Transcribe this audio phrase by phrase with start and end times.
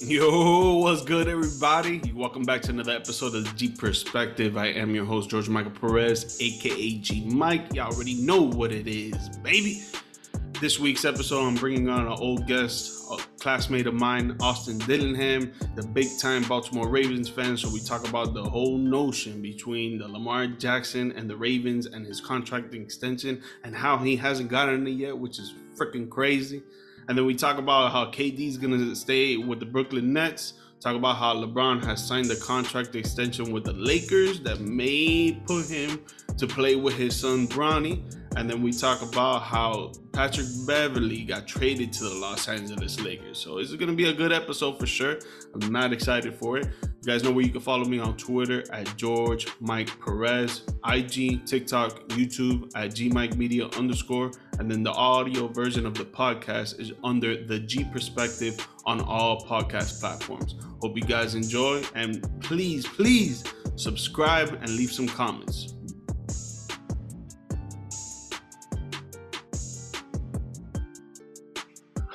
[0.00, 2.12] Yo, what's good, everybody?
[2.14, 4.56] Welcome back to another episode of Deep Perspective.
[4.56, 7.74] I am your host, George Michael Perez, aka G Mike.
[7.74, 9.82] Y'all already know what it is, baby.
[10.60, 13.10] This week's episode, I'm bringing on an old guest,
[13.46, 17.56] classmate of mine, Austin Dillingham, the big time Baltimore Ravens fan.
[17.56, 22.04] So, we talk about the whole notion between the Lamar Jackson and the Ravens and
[22.04, 26.60] his contract extension and how he hasn't gotten it yet, which is freaking crazy.
[27.06, 30.54] And then we talk about how KD's gonna stay with the Brooklyn Nets.
[30.80, 35.68] Talk about how LeBron has signed a contract extension with the Lakers that may put
[35.68, 36.00] him
[36.36, 38.02] to play with his son Bronny.
[38.36, 43.38] And then we talk about how Patrick Beverley got traded to the Los Angeles Lakers.
[43.38, 45.18] So it's going to be a good episode for sure.
[45.54, 46.66] I'm not excited for it.
[46.82, 51.46] You guys know where you can follow me on Twitter at George Mike Perez, IG,
[51.46, 54.32] TikTok, YouTube at G Mike Media underscore.
[54.58, 59.40] And then the audio version of the podcast is under the G Perspective on all
[59.46, 60.56] podcast platforms.
[60.82, 63.44] Hope you guys enjoy and please, please
[63.76, 65.75] subscribe and leave some comments.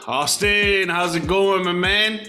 [0.07, 2.27] Austin, how's it going, my man?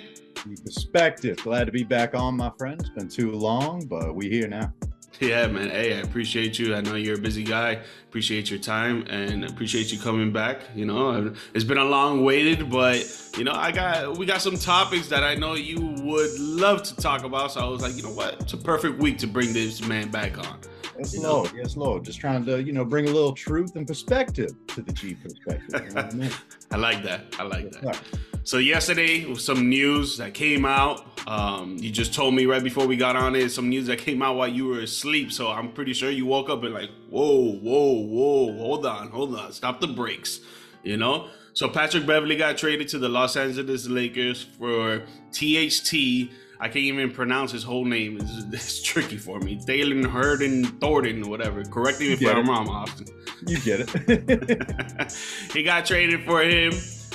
[0.62, 1.38] Perspective.
[1.38, 2.78] Glad to be back on, my friend.
[2.78, 4.72] It's been too long, but we here now.
[5.20, 5.70] Yeah, man.
[5.70, 6.74] Hey, I appreciate you.
[6.74, 7.80] I know you're a busy guy.
[8.08, 10.60] Appreciate your time and appreciate you coming back.
[10.74, 13.06] You know, it's been a long waited, but
[13.38, 16.96] you know, I got we got some topics that I know you would love to
[16.96, 17.52] talk about.
[17.52, 18.34] So I was like, you know what?
[18.40, 20.58] It's a perfect week to bring this man back on.
[21.02, 21.50] Yes, Lord.
[21.54, 22.04] Yes, Lord.
[22.04, 25.82] Just trying to, you know, bring a little truth and perspective to the G perspective.
[25.84, 26.30] You know I, mean?
[26.70, 27.34] I, like that.
[27.38, 28.00] I like that.
[28.44, 31.06] So yesterday, some news that came out.
[31.28, 34.22] Um, you just told me right before we got on it some news that came
[34.22, 35.32] out while you were asleep.
[35.32, 39.34] So I'm pretty sure you woke up and like, whoa, whoa, whoa, hold on, hold
[39.36, 40.40] on, stop the brakes.
[40.82, 41.28] You know.
[41.54, 46.30] So Patrick Beverley got traded to the Los Angeles Lakers for THT
[46.62, 48.18] I can't even pronounce his whole name.
[48.22, 49.60] It's, it's tricky for me.
[49.66, 51.64] Dalen Herden Thornton, whatever.
[51.64, 53.06] Correct me if I'm wrong, Austin.
[53.48, 55.12] You get it.
[55.52, 56.72] he got traded for him.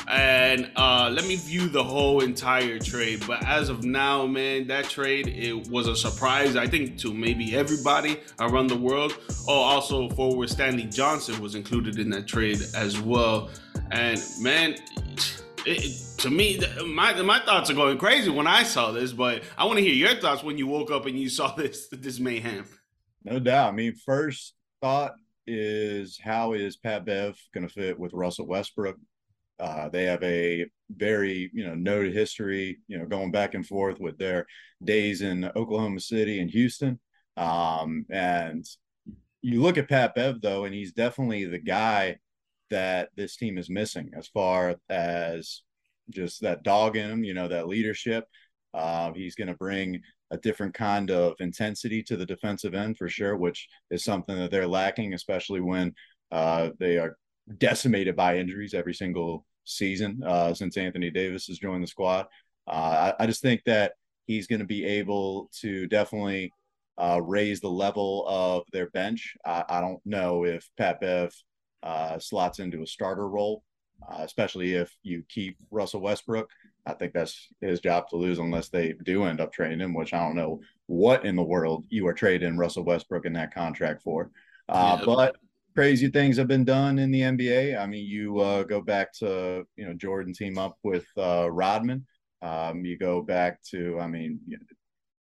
[0.09, 3.23] And uh, let me view the whole entire trade.
[3.25, 6.55] But as of now, man, that trade it was a surprise.
[6.55, 9.17] I think to maybe everybody around the world.
[9.47, 13.49] Oh, also forward Stanley Johnson was included in that trade as well.
[13.91, 14.75] And man,
[15.67, 19.65] it, to me, my my thoughts are going crazy when I saw this, but I
[19.65, 22.65] want to hear your thoughts when you woke up and you saw this this mayhem.
[23.23, 23.69] No doubt.
[23.69, 25.13] I mean, first thought
[25.45, 28.97] is how is Pat Bev going to fit with Russell Westbrook?
[29.59, 33.99] Uh, they have a very you know noted history, you know, going back and forth
[33.99, 34.45] with their
[34.83, 36.99] days in Oklahoma City and Houston.
[37.35, 38.65] Um, and
[39.41, 42.17] you look at Pat Bev though, and he's definitely the guy
[42.69, 45.61] that this team is missing as far as
[46.09, 48.25] just that dog in him, you know, that leadership.
[48.73, 50.01] Uh, he's going to bring
[50.31, 54.51] a different kind of intensity to the defensive end for sure, which is something that
[54.51, 55.93] they're lacking, especially when
[56.31, 57.17] uh, they are
[57.57, 62.27] decimated by injuries every single season uh, since Anthony Davis has joined the squad.
[62.67, 63.93] Uh, I, I, just think that
[64.25, 66.51] he's going to be able to definitely
[66.97, 69.35] uh, raise the level of their bench.
[69.45, 71.33] I, I don't know if Pat Bev
[71.87, 73.63] uh, slots into a starter role
[74.09, 76.49] uh, especially if you keep Russell Westbrook.
[76.85, 80.13] I think that's his job to lose unless they do end up trading him, which
[80.13, 84.01] I don't know what in the world you are trading Russell Westbrook in that contract
[84.03, 84.31] for.
[84.69, 85.05] Uh, yeah.
[85.05, 85.35] But
[85.75, 87.77] crazy things have been done in the NBA.
[87.77, 92.05] I mean, you uh, go back to you know Jordan team up with uh, Rodman.
[92.41, 94.65] Um, you go back to I mean, you know,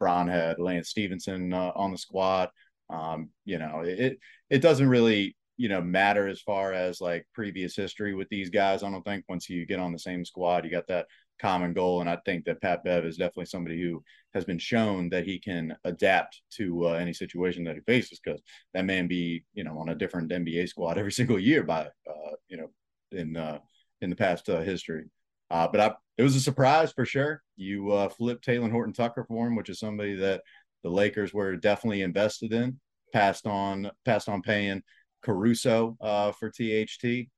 [0.00, 2.50] Bron had Lance Stephenson uh, on the squad.
[2.90, 4.18] Um, you know, it
[4.50, 8.82] it doesn't really you know matter as far as like previous history with these guys.
[8.82, 11.06] I don't think once you get on the same squad, you got that
[11.40, 12.00] common goal.
[12.00, 14.02] And I think that Pat Bev is definitely somebody who
[14.34, 18.40] has been shown that he can adapt to uh, any situation that he faces because
[18.72, 22.34] that man be you know on a different NBA squad every single year by uh,
[22.48, 22.70] you know
[23.12, 23.58] in uh,
[24.00, 25.04] in the past uh, history.
[25.50, 27.42] Uh, but I, it was a surprise for sure.
[27.56, 30.42] You uh, flipped Talen Horton Tucker for him, which is somebody that
[30.82, 32.78] the Lakers were definitely invested in.
[33.12, 34.82] Passed on, passed on paying
[35.24, 37.28] Caruso uh, for THT,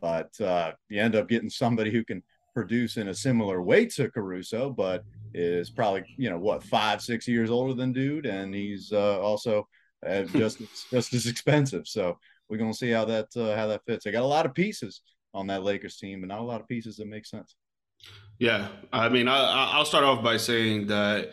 [0.00, 2.22] but uh, you end up getting somebody who can
[2.54, 5.04] produce in a similar way to Caruso, but
[5.34, 9.68] is probably you know what five six years older than dude, and he's uh, also
[10.06, 10.60] uh, just
[10.90, 11.86] just as expensive.
[11.86, 14.04] So we're gonna see how that uh, how that fits.
[14.04, 15.02] They got a lot of pieces
[15.34, 17.54] on that Lakers team, but not a lot of pieces that make sense.
[18.38, 21.32] Yeah, I mean, I, I'll start off by saying that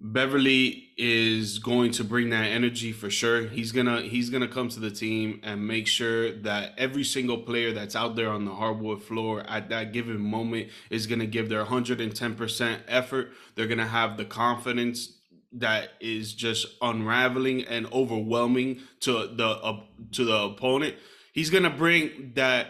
[0.00, 3.42] Beverley is going to bring that energy for sure.
[3.46, 7.72] He's gonna he's gonna come to the team and make sure that every single player
[7.72, 11.64] that's out there on the hardwood floor at that given moment is gonna give their
[11.64, 13.32] 110% effort.
[13.54, 15.14] They're gonna have the confidence
[15.52, 19.80] that is just unraveling and overwhelming to the uh,
[20.12, 20.94] to the opponent.
[21.32, 22.68] He's gonna bring that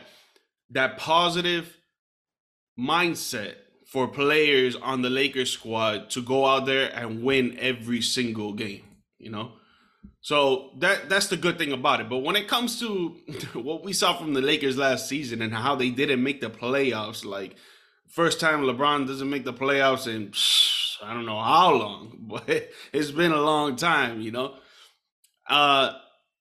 [0.71, 1.77] that positive
[2.79, 3.57] mindset
[3.89, 8.83] for players on the Lakers squad to go out there and win every single game,
[9.19, 9.53] you know?
[10.21, 12.11] So that that's the good thing about it.
[12.11, 13.17] But when it comes to
[13.55, 17.25] what we saw from the Lakers last season and how they didn't make the playoffs,
[17.25, 17.57] like
[18.09, 20.35] first time LeBron doesn't make the playoffs in
[21.03, 24.57] I don't know how long, but it's been a long time, you know.
[25.49, 25.93] Uh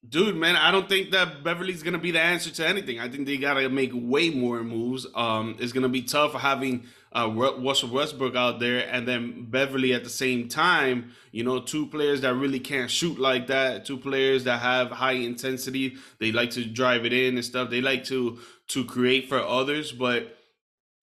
[0.07, 2.99] dude, man, I don't think that Beverley's gonna be the answer to anything.
[2.99, 5.07] I think they gotta make way more moves.
[5.15, 6.83] Um, it's gonna be tough having
[7.15, 11.11] uh, Russell Westbrook out there, and then Beverley at the same time.
[11.31, 13.85] You know, two players that really can't shoot like that.
[13.85, 15.95] Two players that have high intensity.
[16.19, 17.69] They like to drive it in and stuff.
[17.69, 18.39] They like to
[18.69, 20.37] to create for others, but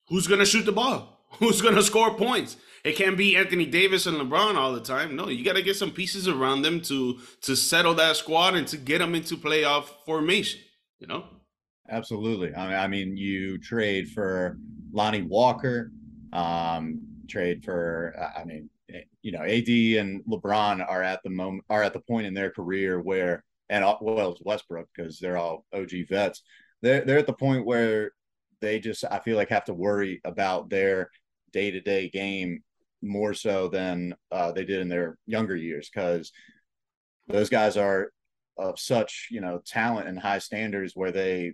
[0.07, 1.11] who's gonna shoot the ball?
[1.39, 2.55] Who's gonna score points?
[2.85, 5.15] It can't be Anthony Davis and LeBron all the time.
[5.15, 8.67] No, you got to get some pieces around them to to settle that squad and
[8.67, 10.61] to get them into playoff formation.
[10.99, 11.25] You know.
[11.89, 12.53] Absolutely.
[12.53, 14.57] I mean, you trade for
[14.95, 15.91] Lonnie Walker,
[16.31, 21.65] um, trade for, I mean, eh, you know, AD and LeBron are at the moment
[21.69, 25.65] are at the point in their career where, and uh, well, Westbrook because they're all
[25.73, 26.41] OG vets.
[26.81, 28.11] They're they're at the point where
[28.61, 31.09] they just I feel like have to worry about their
[31.51, 32.63] day to day game
[33.01, 36.31] more so than uh, they did in their younger years because
[37.27, 38.11] those guys are
[38.57, 41.53] of such you know talent and high standards where they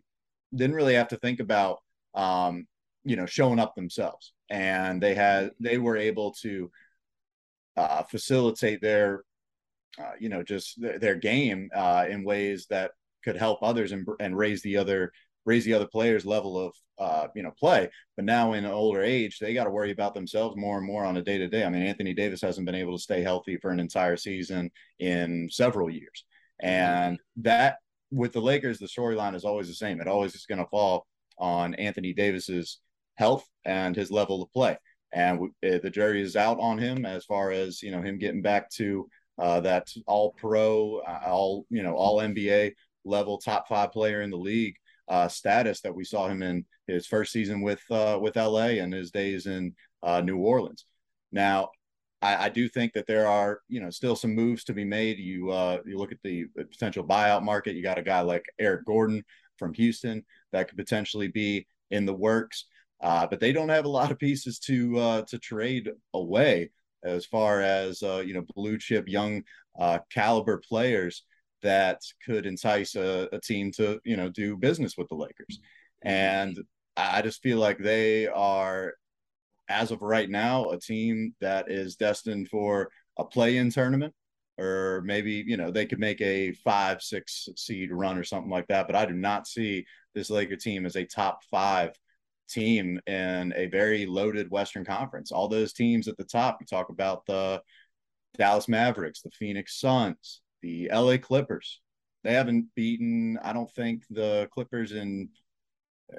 [0.54, 1.80] didn't really have to think about
[2.14, 2.68] um,
[3.04, 4.34] you know showing up themselves.
[4.50, 6.72] And they had they were able to
[7.78, 9.24] uh, facilitate their
[10.00, 12.92] uh, you know just th- their game uh, in ways that
[13.24, 15.12] could help others and, and raise the other
[15.46, 17.90] raise the other players level of uh, you know play.
[18.16, 21.18] But now in older age they got to worry about themselves more and more on
[21.18, 23.72] a day to day i mean anthony davis hasn't been able to stay healthy for
[23.72, 26.26] an entire season in several years.
[26.62, 27.78] And that
[28.12, 30.02] with the lakers the storyline is always the same.
[30.02, 31.08] It always is going to fall
[31.38, 32.80] on anthony davis's
[33.22, 34.76] health and his level of play.
[35.14, 38.18] And we, uh, the jury is out on him as far as you know him
[38.18, 39.08] getting back to
[39.38, 42.74] uh, that All Pro, uh, all you know, All NBA
[43.06, 44.76] level, top five player in the league
[45.08, 48.94] uh, status that we saw him in his first season with uh, with LA and
[48.94, 50.86] his days in uh, New Orleans.
[51.32, 51.70] Now,
[52.22, 55.20] I, I, do think that there are you know still some moves to be made.
[55.20, 57.76] You uh, you look at the potential buyout market.
[57.76, 59.24] You got a guy like Eric Gordon
[59.58, 60.24] from Houston
[60.54, 62.66] that could potentially be in the works.
[63.02, 66.70] Uh, but they don't have a lot of pieces to uh, to trade away
[67.04, 69.44] as far as uh, you know blue chip young
[69.80, 71.24] uh, caliber players
[71.64, 75.60] that could entice a, a, team to you know do business with the Lakers.
[76.04, 76.58] And
[76.98, 78.94] I just feel like they are,
[79.70, 84.14] as of right now, a team that is destined for a play-in tournament
[84.58, 88.68] or maybe you know they could make a five six seed run or something like
[88.68, 91.92] that but i do not see this laker team as a top five
[92.52, 95.32] team in a very loaded Western Conference.
[95.32, 97.62] All those teams at the top, you talk about the
[98.38, 101.82] Dallas Mavericks, the Phoenix Suns, the LA Clippers.
[102.24, 105.30] They haven't beaten, I don't think, the Clippers in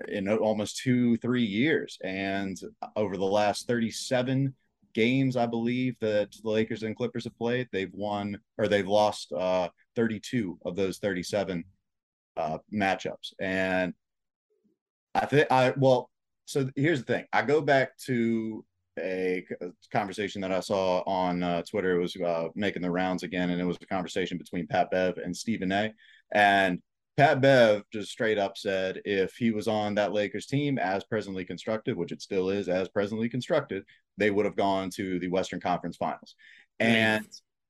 [0.08, 1.98] in almost two, three years.
[2.02, 2.58] And
[2.96, 4.54] over the last 37
[4.94, 9.32] games, I believe that the Lakers and Clippers have played, they've won or they've lost
[9.32, 11.64] uh, 32 of those 37
[12.36, 13.32] uh, matchups.
[13.40, 13.94] And
[15.14, 16.10] I think I well,
[16.52, 17.24] so here's the thing.
[17.32, 18.64] I go back to
[18.98, 19.44] a
[19.90, 21.96] conversation that I saw on uh, Twitter.
[21.96, 25.16] It was uh, making the rounds again, and it was a conversation between Pat Bev
[25.16, 25.92] and Stephen A.
[26.32, 26.80] And
[27.16, 31.44] Pat Bev just straight up said if he was on that Lakers team as presently
[31.44, 33.84] constructed, which it still is as presently constructed,
[34.18, 36.34] they would have gone to the Western Conference Finals.
[36.78, 37.26] And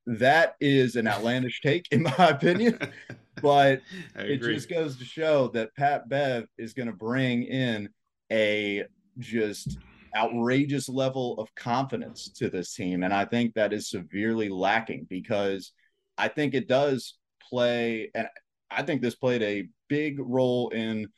[0.07, 2.79] that is an outlandish take, in my opinion.
[3.43, 3.81] but
[4.17, 7.89] it just goes to show that Pat Bev is going to bring in
[8.33, 8.85] a
[9.19, 9.79] just
[10.17, 13.03] outrageous level of confidence to this team.
[13.03, 15.73] And I think that is severely lacking because
[16.19, 18.27] I think it does play, and
[18.71, 21.09] I think this played a big role in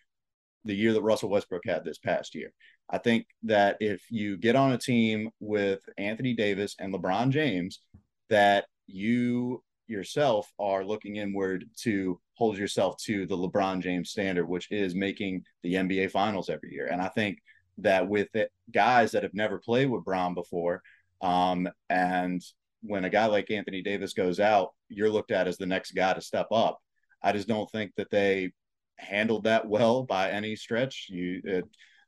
[0.64, 2.52] the year that Russell Westbrook had this past year.
[2.90, 7.80] I think that if you get on a team with Anthony Davis and LeBron James,
[8.28, 14.70] that you yourself are looking inward to hold yourself to the LeBron James standard, which
[14.70, 16.88] is making the NBA finals every year.
[16.90, 17.38] And I think
[17.78, 20.82] that with it, guys that have never played with Bron before,
[21.22, 22.42] um, and
[22.82, 26.12] when a guy like Anthony Davis goes out, you're looked at as the next guy
[26.12, 26.78] to step up.
[27.22, 28.52] I just don't think that they
[28.96, 31.06] handled that well by any stretch.
[31.08, 31.64] You it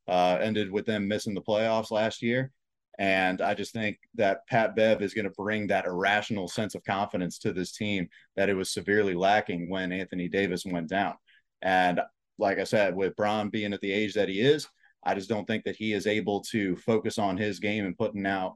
[0.07, 2.53] uh, ended with them missing the playoffs last year.
[2.99, 6.85] And I just think that Pat Bev is going to bring that irrational sense of
[6.85, 11.15] confidence to this team that it was severely lacking when Anthony Davis went down.
[11.61, 12.01] And
[12.39, 14.67] like I said, with Bron being at the age that he is,
[15.05, 18.27] I just don't think that he is able to focus on his game and putting
[18.27, 18.55] out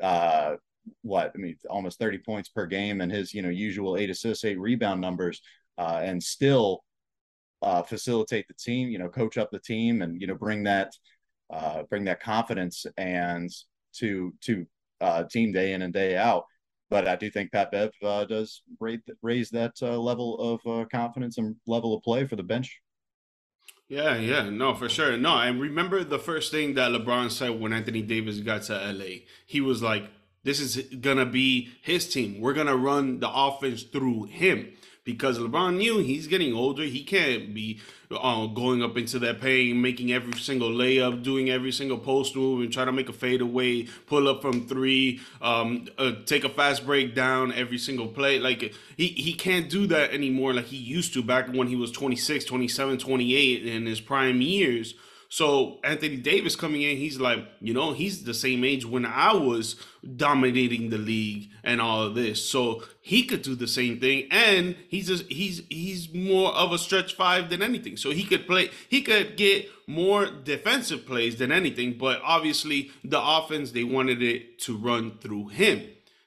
[0.00, 0.56] uh,
[1.02, 4.44] what I mean, almost 30 points per game and his you know usual eight assists,
[4.44, 5.40] eight rebound numbers,
[5.78, 6.82] uh, and still
[7.62, 10.92] uh, facilitate the team, you know, coach up the team, and you know bring that
[11.50, 13.50] uh, bring that confidence and
[13.98, 14.66] to to
[15.00, 16.44] uh, team day in and day out.
[16.90, 21.38] But I do think Pat Bev uh, does raise, that uh, level of uh, confidence
[21.38, 22.80] and level of play for the bench.
[23.88, 25.16] Yeah, yeah, no, for sure.
[25.16, 29.24] No, I remember the first thing that LeBron said when Anthony Davis got to LA.
[29.46, 30.04] He was like,
[30.44, 32.40] "This is gonna be his team.
[32.40, 34.72] We're gonna run the offense through him."
[35.04, 36.84] Because LeBron knew he's getting older.
[36.84, 37.80] He can't be
[38.10, 42.60] uh, going up into that paint, making every single layup, doing every single post move,
[42.60, 46.86] and try to make a fadeaway, pull up from three, um, uh, take a fast
[46.86, 48.38] break down every single play.
[48.38, 51.90] Like he, he can't do that anymore like he used to back when he was
[51.90, 54.94] 26, 27, 28 in his prime years.
[55.32, 59.32] So Anthony Davis coming in, he's like, you know, he's the same age when I
[59.32, 59.76] was
[60.14, 62.46] dominating the league and all of this.
[62.46, 66.76] So he could do the same thing, and he's just he's he's more of a
[66.76, 67.96] stretch five than anything.
[67.96, 71.96] So he could play, he could get more defensive plays than anything.
[71.96, 75.80] But obviously, the offense they wanted it to run through him.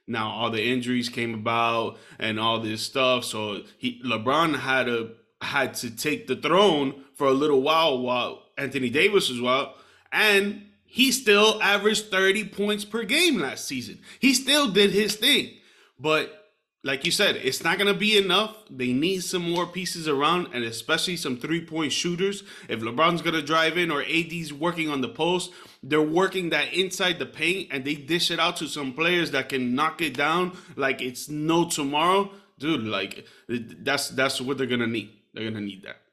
[0.07, 5.11] Now all the injuries came about and all this stuff, so he LeBron had to
[5.43, 9.75] had to take the throne for a little while while Anthony Davis as well,
[10.11, 13.99] and he still averaged 30 points per game last season.
[14.19, 15.51] He still did his thing.
[15.99, 16.45] But
[16.85, 18.55] like you said, it's not going to be enough.
[18.69, 22.43] They need some more pieces around, and especially some three point shooters.
[22.69, 26.73] If LeBron's going to drive in or AD's working on the post, they're working that
[26.73, 30.15] inside the paint and they dish it out to some players that can knock it
[30.15, 32.31] down like it's no tomorrow.
[32.59, 35.09] Dude, like that's that's what they're going to need.
[35.33, 36.04] They're going to need that.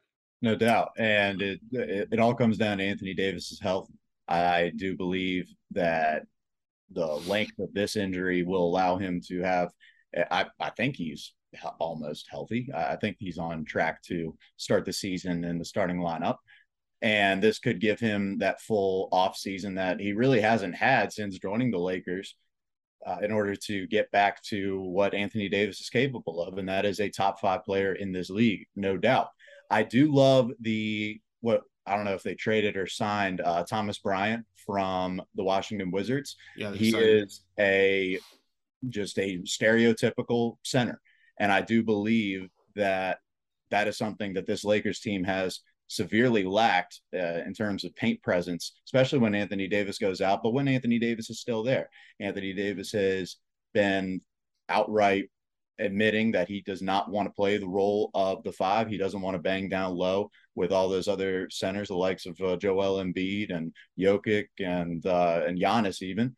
[0.42, 3.88] No doubt, and it, it, it all comes down to Anthony Davis's health.
[4.28, 6.24] I do believe that
[6.90, 9.70] the length of this injury will allow him to have.
[10.30, 11.32] I I think he's
[11.78, 12.68] almost healthy.
[12.74, 16.36] I think he's on track to start the season in the starting lineup.
[17.02, 21.38] And this could give him that full off season that he really hasn't had since
[21.38, 22.36] joining the Lakers
[23.04, 26.58] uh, in order to get back to what Anthony Davis is capable of.
[26.58, 29.28] And that is a top five player in this league, no doubt.
[29.72, 33.98] I do love the what I don't know if they traded or signed uh, Thomas
[33.98, 36.36] Bryant from the Washington Wizards.
[36.56, 38.18] Yeah, he is a
[38.88, 41.00] just a stereotypical center,
[41.38, 43.18] and I do believe that
[43.70, 48.22] that is something that this Lakers team has severely lacked uh, in terms of paint
[48.22, 50.42] presence, especially when Anthony Davis goes out.
[50.42, 51.88] But when Anthony Davis is still there,
[52.20, 53.36] Anthony Davis has
[53.74, 54.20] been
[54.68, 55.30] outright
[55.78, 58.88] admitting that he does not want to play the role of the five.
[58.88, 62.40] He doesn't want to bang down low with all those other centers, the likes of
[62.40, 66.34] uh, Joel Embiid and Jokic and uh, and Giannis even.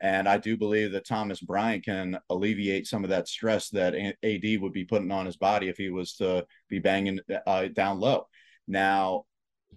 [0.00, 4.60] And I do believe that Thomas Bryant can alleviate some of that stress that AD
[4.60, 8.26] would be putting on his body if he was to be banging uh, down low.
[8.68, 9.24] Now,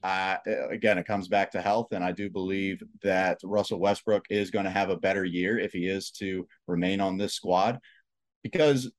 [0.03, 0.37] uh,
[0.69, 4.65] again, it comes back to health, and I do believe that Russell Westbrook is going
[4.65, 7.79] to have a better year if he is to remain on this squad,
[8.43, 8.91] because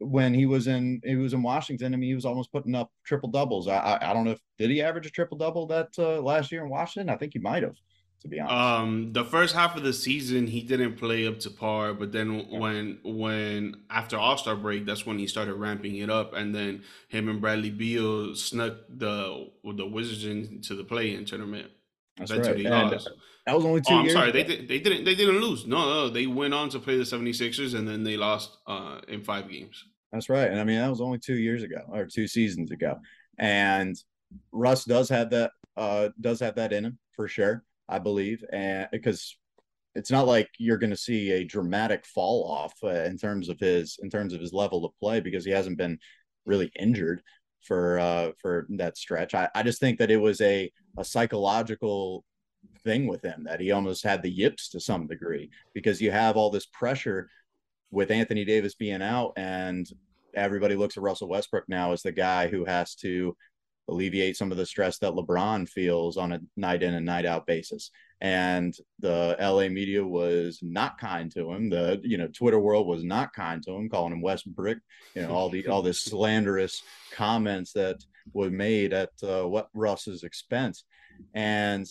[0.00, 1.94] when he was in he was in Washington.
[1.94, 3.68] I mean, he was almost putting up triple doubles.
[3.68, 6.50] I, I, I don't know if did he average a triple double that uh, last
[6.50, 7.10] year in Washington.
[7.10, 7.76] I think he might have.
[8.22, 11.50] To be honest, um, the first half of the season he didn't play up to
[11.50, 12.58] par, but then yeah.
[12.58, 16.82] when when after All Star break, that's when he started ramping it up, and then
[17.08, 21.70] him and Bradley Beal snuck the the Wizards into the play in tournament.
[22.18, 22.46] That's right.
[22.46, 23.06] And
[23.50, 23.92] that was only two.
[23.92, 24.30] Oh, I'm sorry.
[24.30, 25.04] They, did, they didn't.
[25.04, 25.66] They didn't lose.
[25.66, 29.22] No, no, they went on to play the 76ers, and then they lost uh, in
[29.22, 29.84] five games.
[30.12, 30.48] That's right.
[30.48, 32.98] And I mean, that was only two years ago or two seasons ago.
[33.38, 33.96] And
[34.52, 38.44] Russ does have that uh does have that in him for sure, I believe.
[38.52, 39.36] And because
[39.96, 43.58] it's not like you're going to see a dramatic fall off uh, in terms of
[43.58, 45.98] his in terms of his level of play because he hasn't been
[46.46, 47.22] really injured
[47.62, 49.34] for uh for that stretch.
[49.34, 52.24] I, I just think that it was a a psychological
[52.84, 56.36] thing with him that he almost had the yips to some degree because you have
[56.36, 57.28] all this pressure
[57.90, 59.88] with Anthony Davis being out and
[60.34, 63.36] everybody looks at Russell Westbrook now as the guy who has to
[63.90, 67.46] alleviate some of the stress that LeBron feels on a night in and night out
[67.46, 67.90] basis.
[68.20, 71.70] and the LA media was not kind to him.
[71.70, 74.78] The you know Twitter world was not kind to him, calling him West Brick.
[75.14, 76.82] You know all the all this slanderous
[77.12, 80.84] comments that were made at uh, what Russ's expense,
[81.34, 81.86] and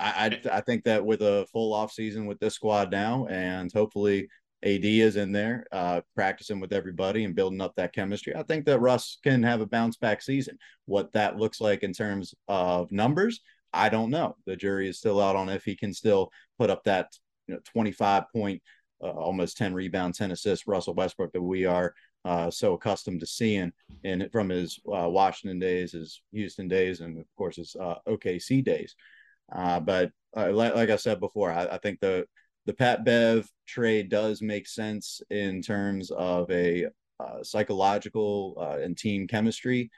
[0.00, 3.72] I, I, I think that with a full off season with this squad now, and
[3.72, 4.28] hopefully
[4.62, 8.34] AD is in there, uh, practicing with everybody and building up that chemistry.
[8.34, 10.58] I think that Russ can have a bounce back season.
[10.86, 13.40] What that looks like in terms of numbers,
[13.72, 14.36] I don't know.
[14.46, 17.12] The jury is still out on if he can still put up that
[17.46, 18.62] you know 25 point,
[19.02, 23.26] uh, almost 10 rebound, 10 assists, Russell Westbrook that we are uh, so accustomed to
[23.26, 27.96] seeing in from his uh, Washington days, his Houston days, and of course his uh,
[28.08, 28.96] OKC days.
[29.52, 32.26] Uh, but uh, like, like, I said before, I, I, think the
[32.66, 36.86] the Pat Bev trade does make sense in terms of a
[37.42, 39.90] psychological and team chemistry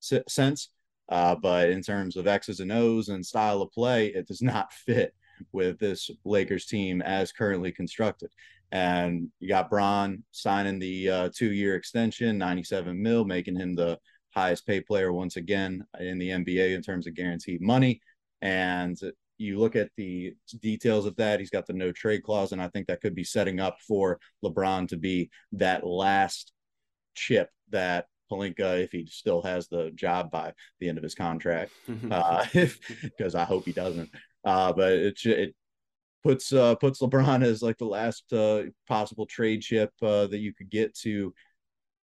[0.00, 0.70] sense.
[1.08, 4.72] Uh, but in terms of X's and O's and style of play, it does not
[4.86, 5.14] fit
[5.52, 8.30] with this Lakers team as currently constructed.
[8.72, 13.98] And you got Bron signing the uh, two year extension, 97 mil, making him the
[14.34, 18.00] highest paid player once again in the NBA in terms of guaranteed money.
[18.42, 18.98] And
[19.38, 22.52] you look at the details of that, he's got the no trade clause.
[22.52, 26.52] And I think that could be setting up for LeBron to be that last
[27.14, 31.72] chip that Pelinka, if he still has the job by the end of his contract.
[32.10, 32.44] uh,
[33.02, 34.10] because I hope he doesn't.
[34.44, 35.54] Uh, but it it
[36.22, 40.52] puts uh, puts LeBron as like the last uh, possible trade chip uh, that you
[40.54, 41.32] could get to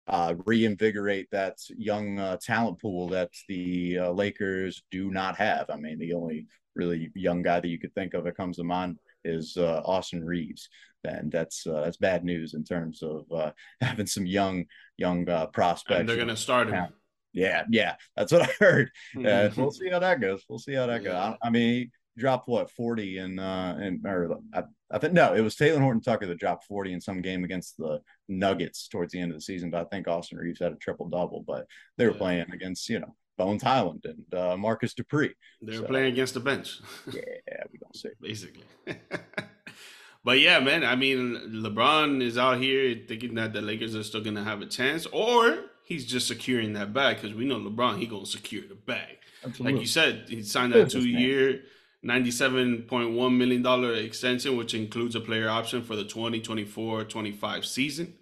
[0.07, 5.69] uh, reinvigorate that young uh, talent pool that the uh, Lakers do not have.
[5.69, 8.63] I mean, the only really young guy that you could think of that comes to
[8.63, 10.69] mind is uh, Austin Reaves,
[11.03, 14.65] and that's uh, that's bad news in terms of uh, having some young
[14.97, 16.01] young uh, prospects.
[16.01, 16.87] And they're going to start him.
[17.31, 18.91] Yeah, yeah, that's what I heard.
[19.15, 19.59] Mm-hmm.
[19.59, 20.43] we'll see how that goes.
[20.47, 21.09] We'll see how that yeah.
[21.09, 21.37] goes.
[21.41, 25.41] I, I, mean, dropped what forty and uh, and or I, I think no, it
[25.41, 29.31] was Talen Horton-Tucker that dropped forty in some game against the Nuggets towards the end
[29.31, 29.71] of the season.
[29.71, 31.43] But I think Austin Reaves had a triple double.
[31.45, 31.65] But
[31.97, 32.17] they were yeah.
[32.17, 35.33] playing against you know Bones Hyland and uh, Marcus Dupree.
[35.61, 36.79] They were so, playing against the bench.
[37.11, 38.09] yeah, we don't see.
[38.21, 38.63] Basically.
[40.23, 44.21] but yeah, man, I mean, LeBron is out here thinking that the Lakers are still
[44.21, 47.99] going to have a chance, or he's just securing that bag because we know LeBron,
[47.99, 49.17] he going to secure the bag.
[49.43, 49.73] Absolutely.
[49.73, 51.61] Like you said, he signed that two year,
[52.05, 58.15] $97.1 million extension, which includes a player option for the 2024 25 season.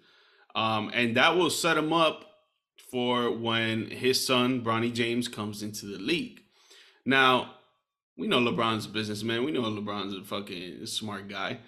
[0.54, 2.26] Um, and that will set him up
[2.90, 6.42] for when his son Bronny James comes into the league.
[7.04, 7.54] Now,
[8.16, 9.44] we know LeBron's a businessman.
[9.44, 11.58] We know LeBron's a fucking smart guy.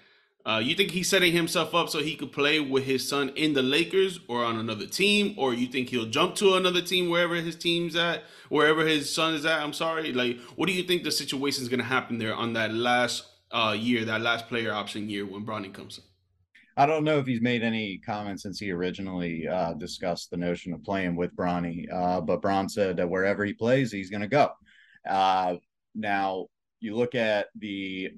[0.46, 3.54] Uh, you think he's setting himself up so he could play with his son in
[3.54, 7.34] the Lakers or on another team, or you think he'll jump to another team wherever
[7.36, 9.60] his team's at, wherever his son is at?
[9.60, 10.12] I'm sorry.
[10.12, 13.24] Like, what do you think the situation is going to happen there on that last
[13.52, 16.04] uh, year, that last player option year when Bronny comes in?
[16.76, 20.74] I don't know if he's made any comments since he originally uh, discussed the notion
[20.74, 24.28] of playing with Bronny, uh, but Bron said that wherever he plays, he's going to
[24.28, 24.50] go.
[25.08, 25.54] Uh,
[25.94, 26.48] now,
[26.80, 28.10] you look at the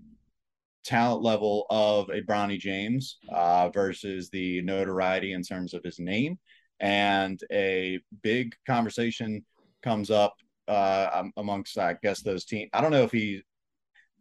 [0.87, 6.39] talent level of a Bronny James uh, versus the notoriety in terms of his name,
[6.81, 9.45] and a big conversation
[9.83, 10.35] comes up
[10.69, 12.71] uh, amongst, I guess, those teams.
[12.73, 13.43] I don't know if he,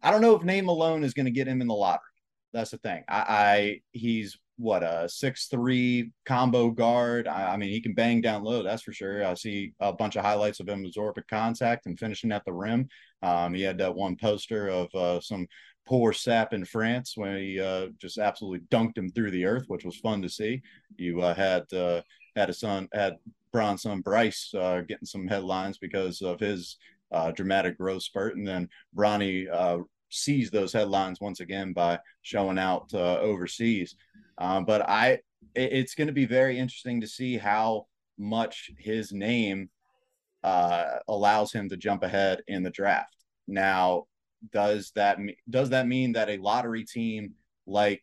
[0.02, 2.02] I don't know if name alone is going to get him in the lottery.
[2.52, 3.04] That's the thing.
[3.08, 7.28] I, I he's what a six three combo guard.
[7.28, 8.62] I, I, mean, he can bang down low.
[8.62, 9.24] That's for sure.
[9.24, 12.88] I see a bunch of highlights of him absorbing contact and finishing at the rim.
[13.22, 15.46] Um, he had that one poster of uh, some
[15.86, 19.84] poor sap in France when he uh, just absolutely dunked him through the earth, which
[19.84, 20.62] was fun to see.
[20.96, 22.02] You uh, had uh,
[22.34, 23.16] had a son had
[23.52, 26.76] Bron's son Bryce uh, getting some headlines because of his
[27.12, 29.46] uh, dramatic growth spurt, and then Bronny
[30.10, 33.96] seize those headlines once again by showing out uh, overseas.
[34.38, 35.08] Um, but I,
[35.54, 37.86] it, it's going to be very interesting to see how
[38.18, 39.68] much his name
[40.42, 43.16] uh, allows him to jump ahead in the draft.
[43.48, 44.04] Now,
[44.52, 45.18] does that
[45.50, 47.34] does that mean that a lottery team
[47.66, 48.02] like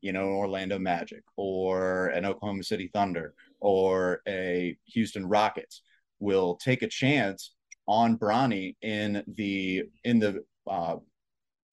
[0.00, 5.82] you know Orlando Magic or an Oklahoma City Thunder or a Houston Rockets
[6.18, 7.52] will take a chance
[7.86, 10.96] on Bronny in the in the uh,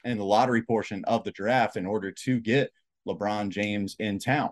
[0.04, 2.72] in the lottery portion of the draft in order to get
[3.08, 4.52] LeBron James in town.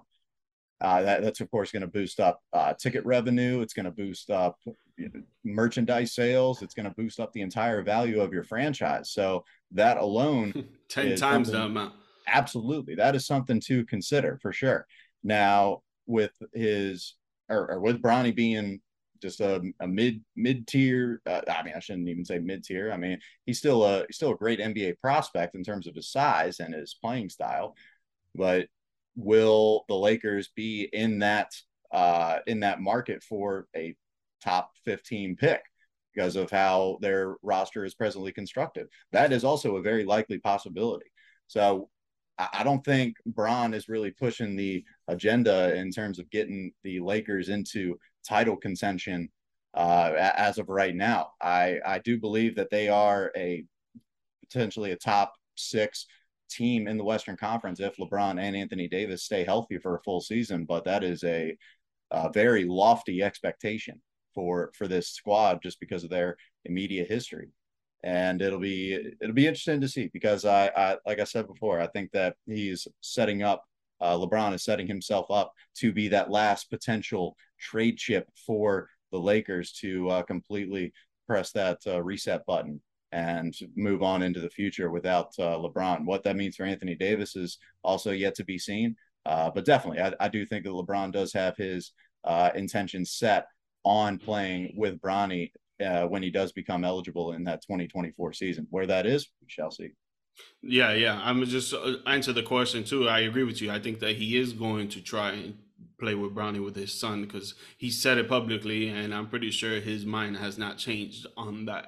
[0.79, 3.61] Uh, that, that's of course going to boost up uh, ticket revenue.
[3.61, 4.57] It's going to boost up
[4.97, 6.61] you know, merchandise sales.
[6.61, 9.11] It's going to boost up the entire value of your franchise.
[9.11, 11.93] So that alone, ten times the amount.
[12.27, 14.85] Absolutely, that is something to consider for sure.
[15.23, 17.15] Now, with his
[17.49, 18.81] or, or with Bronny being
[19.21, 21.21] just a, a mid mid tier.
[21.25, 22.91] Uh, I mean, I shouldn't even say mid tier.
[22.91, 26.11] I mean, he's still a he's still a great NBA prospect in terms of his
[26.11, 27.75] size and his playing style.
[28.35, 28.67] But
[29.17, 31.51] will the Lakers be in that
[31.91, 33.95] uh, in that market for a
[34.41, 35.62] top 15 pick
[36.13, 38.88] because of how their roster is presently constructed?
[39.12, 41.08] That is also a very likely possibility.
[41.47, 41.89] So
[42.38, 47.49] I don't think Bron is really pushing the agenda in terms of getting the Lakers
[47.49, 49.30] into title contention
[49.73, 51.32] uh, as of right now.
[51.41, 53.65] I, I do believe that they are a
[54.41, 56.06] potentially a top six
[56.49, 60.21] team in the Western Conference if LeBron and Anthony Davis stay healthy for a full
[60.21, 60.65] season.
[60.65, 61.57] But that is a,
[62.12, 64.01] a very lofty expectation
[64.33, 67.49] for for this squad just because of their immediate history
[68.03, 71.79] and it'll be it'll be interesting to see because I, I like I said before,
[71.79, 73.63] I think that he's setting up
[73.99, 79.19] uh, LeBron is setting himself up to be that last potential trade chip for the
[79.19, 80.93] Lakers to uh, completely
[81.25, 82.79] press that uh, reset button
[83.12, 86.06] and move on into the future without uh, LeBron.
[86.06, 88.96] What that means for Anthony Davis is also yet to be seen.
[89.26, 91.91] Uh, but definitely, I, I, do think that LeBron does have his
[92.24, 93.48] uh, intentions set
[93.84, 95.52] on playing with Bronny
[95.86, 98.67] uh, when he does become eligible in that 2024 season.
[98.70, 99.89] Where that is, we shall see.
[100.62, 101.20] Yeah, yeah.
[101.24, 103.10] I'm just uh, answer the question too.
[103.10, 103.72] I agree with you.
[103.72, 105.58] I think that he is going to try and
[106.00, 109.80] play with Bronny with his son because he said it publicly, and I'm pretty sure
[109.80, 111.88] his mind has not changed on that.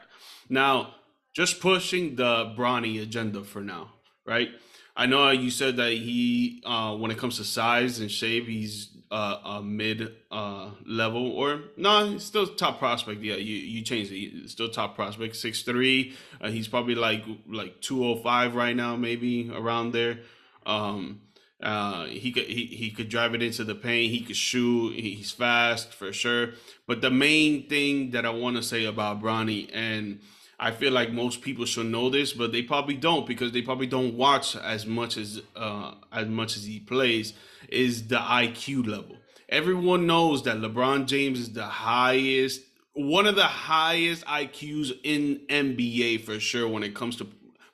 [0.50, 0.96] Now,
[1.34, 3.94] just pushing the Bronny agenda for now,
[4.26, 4.50] right?
[4.96, 8.89] I know you said that he, uh, when it comes to size and shape, he's
[9.12, 13.22] uh, a mid uh, level or no, he's still top prospect.
[13.22, 14.50] Yeah, you you changed it.
[14.50, 16.13] Still top prospect, six three.
[16.39, 20.20] Uh, he's probably like like two oh five right now, maybe around there.
[20.65, 21.22] Um,
[21.62, 24.12] uh, he could he, he could drive it into the paint.
[24.12, 24.94] He could shoot.
[24.94, 26.52] He's fast for sure.
[26.88, 30.20] But the main thing that I want to say about Bronny and
[30.60, 33.88] I feel like most people should know this, but they probably don't because they probably
[33.88, 37.34] don't watch as much as uh, as much as he plays.
[37.69, 39.17] Is the IQ level?
[39.48, 42.62] Everyone knows that LeBron James is the highest,
[42.93, 47.28] one of the highest IQs in NBA for sure when it comes to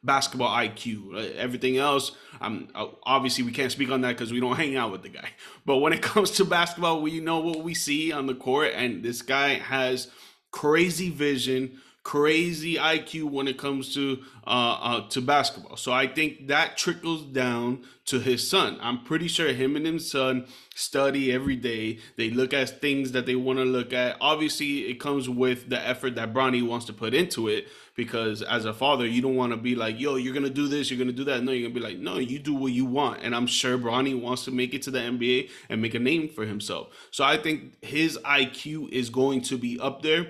[0.03, 1.35] basketball IQ.
[1.35, 2.69] Everything else, um,
[3.03, 5.29] obviously we can't speak on that because we don't hang out with the guy.
[5.65, 9.03] But when it comes to basketball, we know what we see on the court, and
[9.03, 10.07] this guy has
[10.51, 15.75] crazy vision crazy IQ when it comes to uh, uh, to basketball.
[15.75, 18.77] So I think that trickles down to his son.
[18.79, 21.97] I'm pretty sure him and his son study every day.
[22.15, 24.17] They look at things that they want to look at.
[24.21, 27.67] Obviously, it comes with the effort that Bronny wants to put into it.
[27.95, 30.91] Because as a father, you don't want to be like, "Yo, you're gonna do this,
[30.91, 33.21] you're gonna do that." No, you're gonna be like, "No, you do what you want."
[33.23, 36.27] And I'm sure Bronny wants to make it to the NBA and make a name
[36.27, 36.89] for himself.
[37.09, 40.27] So I think his IQ is going to be up there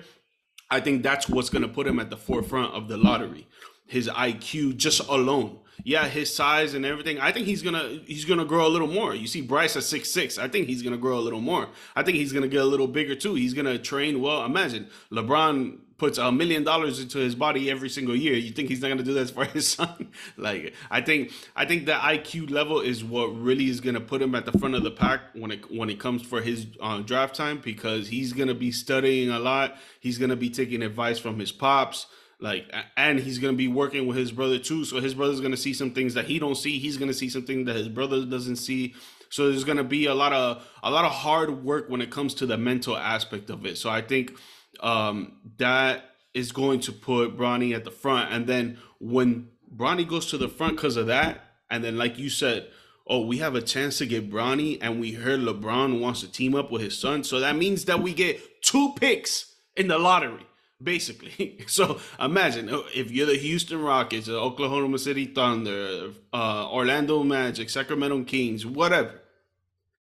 [0.70, 3.46] I think that's what's going to put him at the forefront of the lottery.
[3.86, 5.60] His IQ just alone.
[5.84, 7.20] Yeah, his size and everything.
[7.20, 9.14] I think he's gonna he's gonna grow a little more.
[9.14, 10.38] You see Bryce at six six.
[10.38, 11.68] I think he's gonna grow a little more.
[11.94, 13.34] I think he's gonna get a little bigger too.
[13.34, 14.44] He's gonna train well.
[14.44, 18.34] Imagine LeBron puts a million dollars into his body every single year.
[18.34, 20.08] You think he's not gonna do this for his son?
[20.36, 24.34] like I think I think the IQ level is what really is gonna put him
[24.34, 27.34] at the front of the pack when it when it comes for his uh, draft
[27.34, 29.76] time because he's gonna be studying a lot.
[30.00, 32.06] He's gonna be taking advice from his pops.
[32.38, 34.84] Like and he's gonna be working with his brother too.
[34.84, 36.78] So his brother's gonna see some things that he don't see.
[36.78, 38.94] He's gonna see something that his brother doesn't see.
[39.30, 42.34] So there's gonna be a lot of a lot of hard work when it comes
[42.34, 43.78] to the mental aspect of it.
[43.78, 44.32] So I think
[44.80, 48.32] um, that is going to put Bronny at the front.
[48.32, 52.28] And then when Bronny goes to the front because of that, and then like you
[52.30, 52.68] said,
[53.06, 56.54] oh, we have a chance to get Bronny, and we heard LeBron wants to team
[56.54, 57.24] up with his son.
[57.24, 60.46] So that means that we get two picks in the lottery,
[60.82, 61.64] basically.
[61.66, 67.70] so imagine oh, if you're the Houston Rockets, the Oklahoma City Thunder, uh, Orlando Magic,
[67.70, 69.20] Sacramento Kings, whatever.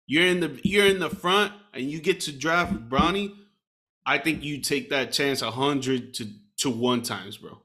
[0.07, 3.33] You're in the you're in the front, and you get to draft Bronny
[4.05, 7.61] I think you take that chance a hundred to to one times, bro.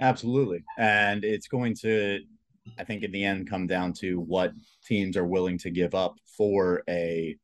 [0.00, 2.20] Absolutely, and it's going to,
[2.78, 4.52] I think, in the end, come down to what
[4.84, 7.36] teams are willing to give up for a.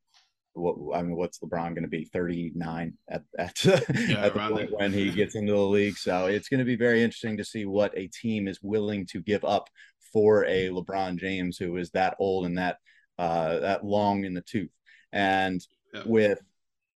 [0.55, 2.05] What I mean, what's LeBron going to be?
[2.05, 4.78] Thirty nine at at, yeah, at the point there.
[4.78, 5.96] when he gets into the league.
[5.96, 9.22] So it's going to be very interesting to see what a team is willing to
[9.22, 9.70] give up
[10.12, 12.76] for a LeBron James who is that old and that
[13.18, 14.70] uh, that long in the tooth.
[15.12, 16.02] And yeah.
[16.05, 16.40] with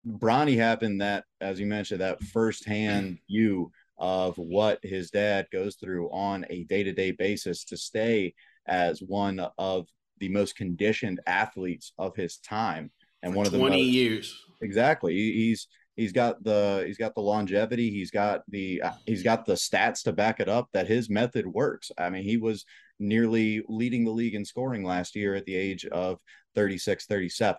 [0.06, 6.08] Bronny happened that, as you mentioned, that firsthand view of what his dad goes through
[6.10, 8.34] on a day to day basis to stay
[8.66, 9.88] as one of
[10.18, 12.90] the most conditioned athletes of his time.
[13.22, 14.44] And For one of the 20 most, years.
[14.60, 15.14] Exactly.
[15.14, 15.66] He's
[15.96, 20.02] he's got the he's got the longevity he's got the uh, he's got the stats
[20.04, 22.64] to back it up that his method works i mean he was
[22.98, 26.18] nearly leading the league in scoring last year at the age of
[26.54, 27.56] 36 37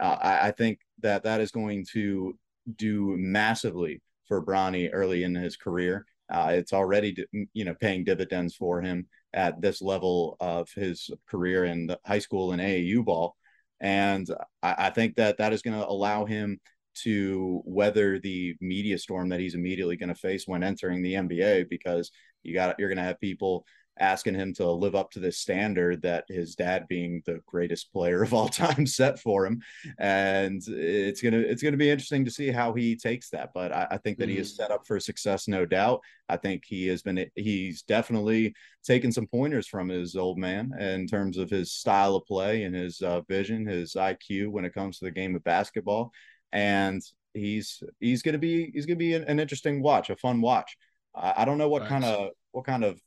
[0.00, 2.36] uh, I, I, think that that is going to
[2.76, 6.06] do massively for Bronny early in his career.
[6.32, 7.16] Uh, it's already
[7.52, 12.18] you know paying dividends for him at this level of his career in the high
[12.18, 13.36] school and AAU ball.
[13.80, 14.28] And
[14.62, 16.60] I, I think that that is going to allow him
[17.02, 21.68] to weather the media storm that he's immediately going to face when entering the NBA
[21.68, 22.10] because
[22.42, 23.64] you got you're going to have people
[24.00, 28.22] asking him to live up to this standard that his dad being the greatest player
[28.24, 29.60] of all time set for him.
[29.98, 33.50] And it's gonna it's gonna be interesting to see how he takes that.
[33.54, 34.34] But i, I think that mm-hmm.
[34.34, 34.62] he is mm-hmm.
[34.62, 36.00] set up for success no doubt.
[36.28, 41.06] I think he has been he's definitely taken some pointers from his old man in
[41.06, 44.98] terms of his style of play and his uh, vision his iq when it comes
[44.98, 46.12] to the game of basketball.
[46.52, 47.02] And
[47.34, 50.76] he's he's gonna be he's gonna be an, an interesting watch a fun watch.
[51.14, 53.00] I, don't know what kind of what kind of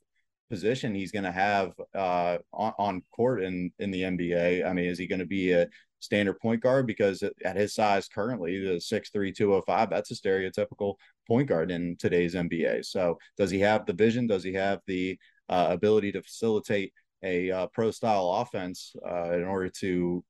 [0.49, 4.65] position he's going to have uh, on, on, court in in the NBA.
[4.65, 5.67] I mean, is he going to be a
[5.99, 6.87] standard point guard?
[6.87, 10.95] Because at his size currently, the six three two oh five, that's a stereotypical
[11.27, 12.85] point guard in today's NBA.
[12.85, 14.27] So, does he have the vision?
[14.27, 15.17] Does he have the
[15.49, 20.23] uh, ability to facilitate a uh, pro style offense uh, in order to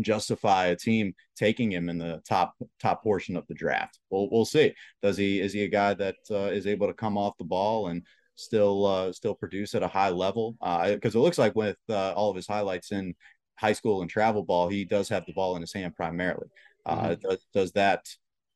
[0.00, 4.00] justify a team taking him in the top top portion of the draft.
[4.10, 4.74] We'll we'll see.
[5.02, 7.88] Does he is he a guy that uh, is able to come off the ball
[7.88, 8.02] and
[8.36, 11.78] still uh, still produce at a high level Uh because uh, it looks like with
[11.88, 13.14] uh, all of his highlights in
[13.56, 16.48] high school and travel ball, he does have the ball in his hand primarily.
[16.86, 17.28] Uh, mm-hmm.
[17.28, 18.04] Does, does that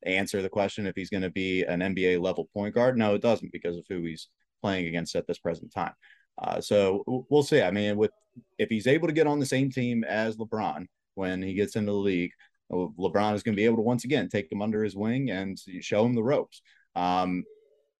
[0.04, 2.98] answer the question if he's going to be an NBA level point guard?
[2.98, 4.28] No, it doesn't because of who he's
[4.60, 5.94] playing against at this present time.
[6.40, 7.62] Uh, so we'll see.
[7.62, 8.12] I mean, with
[8.58, 11.92] if he's able to get on the same team as LeBron when he gets into
[11.92, 12.32] the league,
[12.70, 15.58] LeBron is going to be able to once again take him under his wing and
[15.80, 16.62] show him the ropes.
[16.94, 17.44] Um,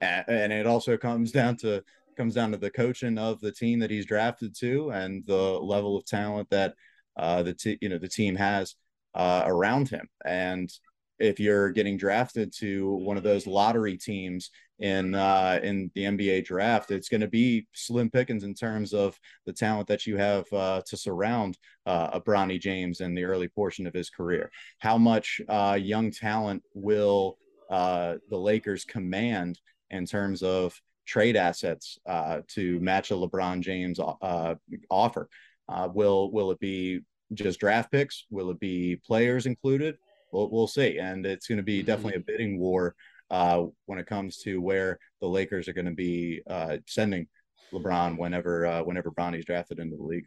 [0.01, 1.83] and it also comes down to
[2.17, 5.97] comes down to the coaching of the team that he's drafted to and the level
[5.97, 6.75] of talent that
[7.17, 8.75] uh, the t- you know the team has
[9.15, 10.09] uh, around him.
[10.25, 10.71] And
[11.19, 16.45] if you're getting drafted to one of those lottery teams in uh, in the NBA
[16.45, 20.45] draft, it's going to be slim pickings in terms of the talent that you have
[20.53, 24.51] uh, to surround uh, a Bronny James in the early portion of his career.
[24.79, 27.39] How much uh, young talent will
[27.71, 29.59] uh, the Lakers command
[29.91, 34.55] in terms of trade assets uh, to match a LeBron James uh,
[34.91, 35.29] offer.
[35.69, 37.01] Uh, will will it be
[37.35, 38.25] just draft picks?
[38.31, 39.97] Will it be players included?
[40.33, 40.99] We'll, we'll see.
[40.99, 41.87] And it's going to be mm-hmm.
[41.87, 42.95] definitely a bidding war
[43.31, 47.27] uh, when it comes to where the Lakers are going to be uh, sending
[47.73, 50.27] LeBron whenever uh, whenever Bronny's drafted into the league.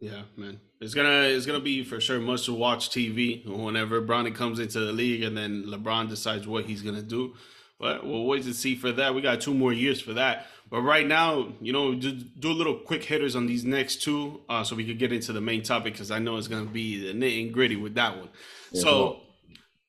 [0.00, 4.34] Yeah, man, it's gonna it's gonna be for sure much to watch TV whenever Bronny
[4.34, 7.34] comes into the league, and then LeBron decides what he's gonna do.
[7.78, 9.14] But we'll wait to see for that.
[9.14, 10.46] We got two more years for that.
[10.70, 14.40] But right now, you know, do, do a little quick hitters on these next two,
[14.48, 17.06] uh, so we could get into the main topic because I know it's gonna be
[17.06, 18.28] the nitty and gritty with that one.
[18.72, 19.20] Yeah, so,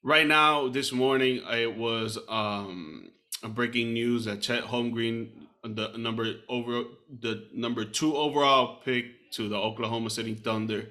[0.04, 3.12] right now, this morning, it was um,
[3.44, 5.30] a breaking news that Chet Holmgren,
[5.64, 6.84] the number over
[7.22, 10.90] the number two overall pick to the Oklahoma City Thunder,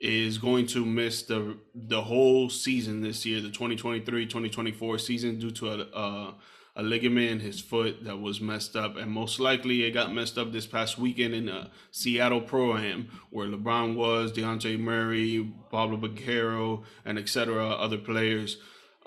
[0.00, 5.68] is going to miss the the whole season this year, the 2023-2024 season due to
[5.68, 6.34] a, a,
[6.76, 10.38] a ligament in his foot that was messed up, and most likely it got messed
[10.38, 15.98] up this past weekend in a Seattle Pro Am where LeBron was, Dejounte Murray, Paolo
[15.98, 17.68] Banchero, and etc.
[17.68, 18.56] other players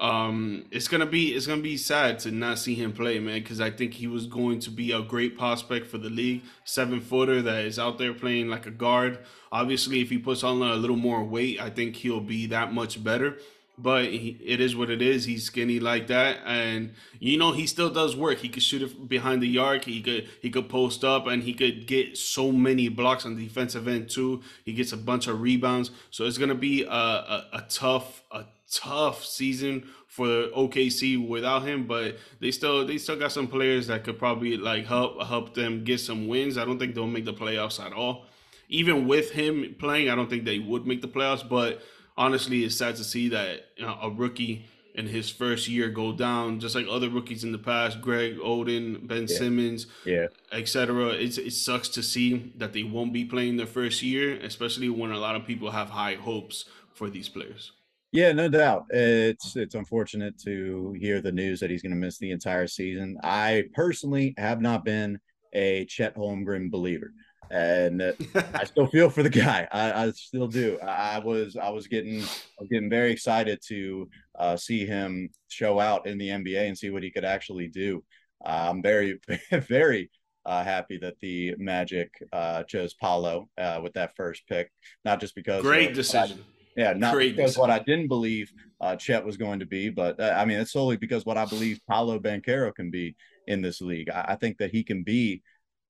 [0.03, 3.61] um, it's gonna be it's gonna be sad to not see him play, man, because
[3.61, 6.43] I think he was going to be a great prospect for the league.
[6.65, 9.19] Seven footer that is out there playing like a guard.
[9.49, 13.01] Obviously, if he puts on a little more weight, I think he'll be that much
[13.01, 13.37] better.
[13.77, 15.23] But he, it is what it is.
[15.23, 18.39] He's skinny like that, and you know he still does work.
[18.39, 19.85] He could shoot it behind the arc.
[19.85, 23.43] He could he could post up, and he could get so many blocks on the
[23.47, 24.41] defensive end too.
[24.65, 25.91] He gets a bunch of rebounds.
[26.11, 31.87] So it's gonna be a, a, a tough a tough season for OKC without him,
[31.87, 35.83] but they still they still got some players that could probably like help help them
[35.83, 36.57] get some wins.
[36.57, 38.25] I don't think they'll make the playoffs at all.
[38.69, 41.47] Even with him playing, I don't think they would make the playoffs.
[41.47, 41.81] But
[42.17, 46.11] honestly, it's sad to see that you know, a rookie in his first year go
[46.11, 49.37] down, just like other rookies in the past, Greg Oden, Ben yeah.
[49.37, 51.07] Simmons, yeah, etc.
[51.09, 55.11] It's it sucks to see that they won't be playing their first year, especially when
[55.11, 57.71] a lot of people have high hopes for these players.
[58.13, 58.85] Yeah, no doubt.
[58.91, 63.17] It's it's unfortunate to hear the news that he's going to miss the entire season.
[63.23, 65.19] I personally have not been
[65.51, 67.11] a Chet Holmgren believer.
[67.49, 68.01] and
[68.53, 69.67] I still feel for the guy.
[69.71, 70.79] I, I still do.
[70.79, 75.79] I, was I was getting I was getting very excited to uh, see him show
[75.79, 78.03] out in the NBA and see what he could actually do.
[78.45, 79.19] Uh, I'm very
[79.51, 80.11] very
[80.45, 84.71] uh, happy that the Magic uh, chose Paolo uh, with that first pick,
[85.03, 86.43] not just because great decision.
[86.75, 90.35] Yeah, not because what I didn't believe uh, Chet was going to be, but uh,
[90.35, 93.15] I mean, it's solely because what I believe Paolo Banchero can be
[93.47, 94.09] in this league.
[94.09, 95.43] I, I think that he can be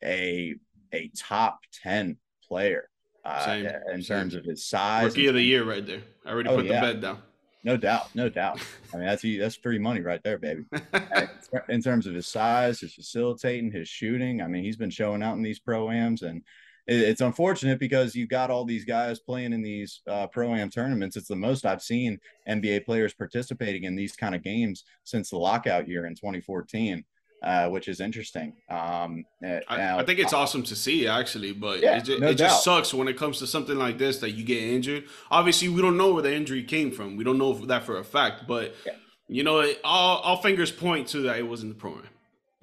[0.04, 0.56] a
[0.94, 2.18] a top 10
[2.48, 2.90] player
[3.26, 3.66] uh, Same.
[3.92, 4.18] in Same.
[4.18, 5.06] terms of his size.
[5.06, 6.04] Rookie of the year right there.
[6.26, 6.86] I already oh, put yeah.
[6.86, 7.18] the bet down.
[7.66, 8.60] No doubt, no doubt.
[8.94, 10.66] I mean, that's that's free money right there, baby.
[11.70, 15.38] in terms of his size, his facilitating, his shooting, I mean, he's been showing out
[15.38, 16.42] in these pro ams, and
[16.86, 21.16] it's unfortunate because you've got all these guys playing in these uh, pro am tournaments.
[21.16, 25.38] It's the most I've seen NBA players participating in these kind of games since the
[25.38, 27.06] lockout year in 2014
[27.44, 28.54] uh, which is interesting.
[28.70, 32.22] Um, I, now, I, think it's uh, awesome to see actually, but yeah, it, just,
[32.22, 35.04] no it just sucks when it comes to something like this that you get injured.
[35.30, 37.18] Obviously, we don't know where the injury came from.
[37.18, 38.94] We don't know that for a fact, but yeah.
[39.28, 42.08] you know, it, all, all fingers point to that it was in the program.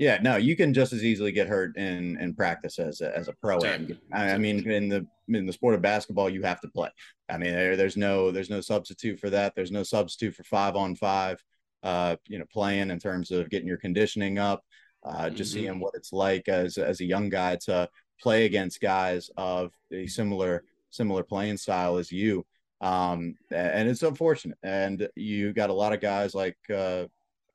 [0.01, 3.29] Yeah, no, you can just as easily get hurt in in practice as a, as
[3.29, 3.59] a pro.
[3.59, 3.99] Exactly.
[4.15, 6.89] I, I mean, in the in the sport of basketball, you have to play.
[7.29, 9.55] I mean, there, there's no there's no substitute for that.
[9.55, 11.45] There's no substitute for five on five
[11.83, 14.65] uh, you know, playing in terms of getting your conditioning up,
[15.05, 15.65] uh, just mm-hmm.
[15.65, 17.87] seeing what it's like as as a young guy to
[18.21, 22.45] play against guys of a similar similar playing style as you.
[22.81, 24.57] Um, and it's unfortunate.
[24.63, 27.05] And you got a lot of guys like uh,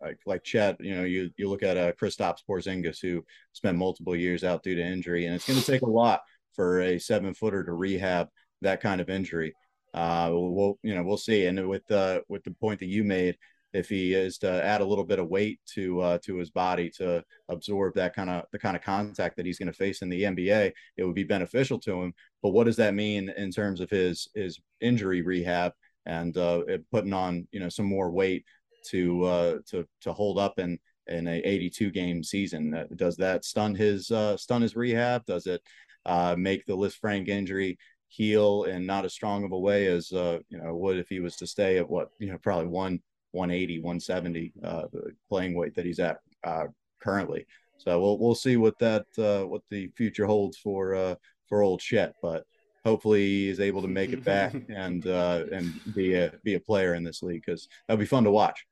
[0.02, 0.78] like like Chet.
[0.80, 4.76] You know, you you look at uh, Kristaps Porzingis who spent multiple years out due
[4.76, 6.22] to injury, and it's going to take a lot
[6.54, 8.30] for a seven footer to rehab
[8.62, 9.54] that kind of injury.
[9.94, 11.46] Uh, we'll you know we'll see.
[11.46, 13.38] And with the with the point that you made,
[13.74, 16.90] if he is to add a little bit of weight to uh, to his body
[16.98, 20.10] to absorb that kind of the kind of contact that he's going to face in
[20.10, 22.14] the NBA, it would be beneficial to him.
[22.42, 25.74] But what does that mean in terms of his his injury rehab
[26.06, 28.46] and uh, putting on you know some more weight
[28.90, 32.74] to uh, to to hold up in in a 82 game season?
[32.74, 35.26] Uh, does that stun his uh, stun his rehab?
[35.26, 35.62] Does it
[36.06, 37.78] uh, make the Lisfranc injury?
[38.08, 41.20] heal in not as strong of a way as uh, you know would if he
[41.20, 43.02] was to stay at what you know probably one
[43.36, 44.84] 180, 170 uh,
[45.30, 46.66] playing weight that he's at uh,
[47.00, 47.46] currently.
[47.78, 51.16] So we'll we'll see what that uh, what the future holds for uh,
[51.48, 52.46] for old Chet, but
[52.86, 56.96] hopefully he's able to make it back and uh, and be a be a player
[56.96, 58.66] in this league because that'll be fun to watch.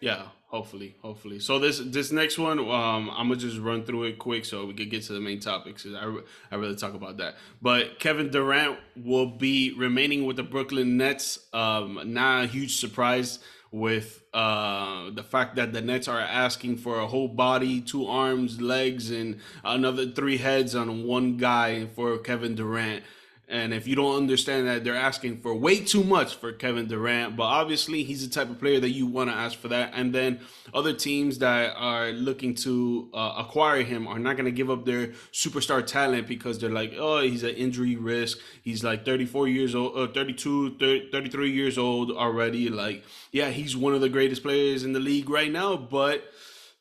[0.00, 1.40] Yeah, hopefully, hopefully.
[1.40, 4.74] So this this next one, um, I'm gonna just run through it quick so we
[4.74, 5.86] can get to the main topics.
[5.86, 6.18] I
[6.50, 7.36] I really talk about that.
[7.60, 11.38] But Kevin Durant will be remaining with the Brooklyn Nets.
[11.52, 17.00] Um, not a huge surprise with uh, the fact that the Nets are asking for
[17.00, 22.54] a whole body, two arms, legs, and another three heads on one guy for Kevin
[22.54, 23.02] Durant.
[23.50, 27.34] And if you don't understand that, they're asking for way too much for Kevin Durant.
[27.34, 29.92] But obviously, he's the type of player that you want to ask for that.
[29.94, 30.40] And then
[30.74, 34.84] other teams that are looking to uh, acquire him are not going to give up
[34.84, 38.38] their superstar talent because they're like, oh, he's an injury risk.
[38.62, 42.68] He's like 34 years old, uh, 32, 30, 33 years old already.
[42.68, 46.22] Like, yeah, he's one of the greatest players in the league right now, but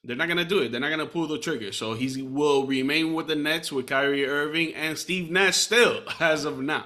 [0.03, 0.71] they're not gonna do it.
[0.71, 1.71] They're not gonna pull the trigger.
[1.71, 6.45] So he will remain with the Nets with Kyrie Irving and Steve Nash still as
[6.45, 6.85] of now.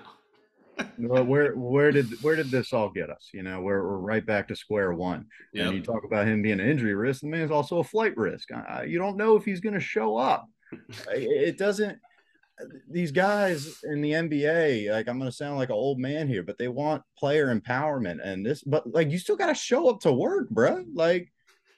[0.97, 3.29] well, where where did where did this all get us?
[3.33, 5.27] You know, we're, we're right back to square one.
[5.53, 5.65] Yep.
[5.65, 7.21] And you talk about him being an injury risk.
[7.21, 8.49] The man's also a flight risk.
[8.51, 10.47] Uh, you don't know if he's going to show up.
[11.09, 11.99] it doesn't.
[12.89, 16.43] These guys in the NBA, like I'm going to sound like an old man here,
[16.43, 18.63] but they want player empowerment and this.
[18.63, 20.83] But like, you still got to show up to work, bro.
[20.93, 21.31] Like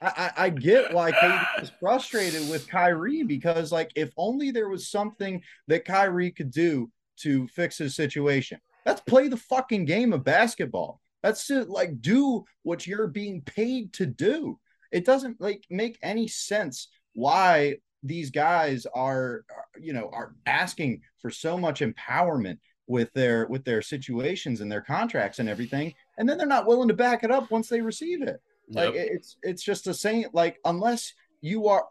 [0.04, 4.90] I, I get why KD is frustrated with Kyrie because, like, if only there was
[4.90, 8.60] something that Kyrie could do to fix his situation.
[8.86, 11.00] Let's play the fucking game of basketball.
[11.22, 14.60] That's to like do what you're being paid to do.
[14.92, 19.46] It doesn't like make any sense why these guys are,
[19.80, 24.82] you know, are asking for so much empowerment with their with their situations and their
[24.82, 28.22] contracts and everything, and then they're not willing to back it up once they receive
[28.22, 28.42] it.
[28.70, 29.08] Like yep.
[29.12, 30.28] it's it's just the same.
[30.34, 31.86] like unless you are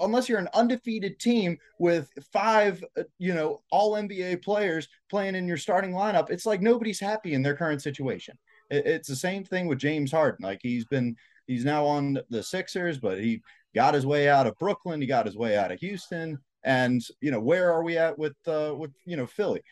[0.00, 5.48] unless you're an undefeated team with five uh, you know all NBA players playing in
[5.48, 8.36] your starting lineup, it's like nobody's happy in their current situation.
[8.70, 10.44] It, it's the same thing with James Harden.
[10.44, 11.16] Like he's been
[11.46, 13.42] he's now on the Sixers, but he
[13.74, 17.30] got his way out of Brooklyn, he got his way out of Houston, and you
[17.30, 19.62] know where are we at with uh, with you know Philly?